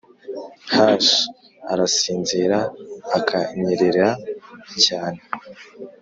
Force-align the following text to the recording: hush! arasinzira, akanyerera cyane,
hush! 0.73 1.13
arasinzira, 1.71 2.57
akanyerera 3.17 4.07
cyane, 4.85 5.19